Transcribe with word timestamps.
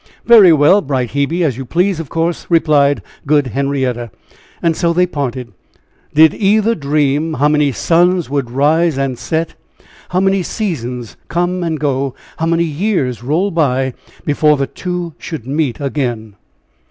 "Very 0.25 0.51
well, 0.51 0.81
bright 0.81 1.11
Hebe; 1.11 1.43
as 1.43 1.57
you 1.57 1.63
please, 1.63 1.99
of 1.99 2.09
course," 2.09 2.47
replied 2.49 3.03
good 3.27 3.45
Henrietta. 3.53 4.09
And 4.59 4.75
so 4.75 4.93
they 4.93 5.05
parted. 5.05 5.53
Did 6.15 6.33
either 6.33 6.73
dream 6.73 7.35
how 7.35 7.47
many 7.49 7.71
suns 7.71 8.27
would 8.27 8.49
rise 8.49 8.97
and 8.97 9.19
set, 9.19 9.53
how 10.09 10.19
many 10.19 10.41
seasons 10.41 11.17
come 11.27 11.63
and 11.63 11.79
go, 11.79 12.15
how 12.37 12.47
many 12.47 12.63
years 12.63 13.21
roll 13.21 13.51
by, 13.51 13.93
before 14.25 14.57
the 14.57 14.65
two 14.65 15.13
should 15.19 15.45
meet 15.45 15.79
again? 15.79 16.33